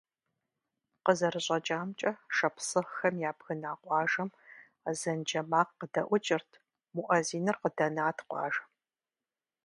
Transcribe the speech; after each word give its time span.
КъызэрыщӀэкӀамкӀэ, 1.05 2.11
шапсыгъхэм 2.35 3.15
ябгына 3.29 3.71
къуажэм 3.81 4.29
азэн 4.89 5.19
джэ 5.27 5.41
макъ 5.51 5.71
къыдэӀукӀырт– 5.79 6.51
муӀэзиныр 6.93 7.57
къыдэнат 7.61 8.17
къуажэм. 8.27 8.69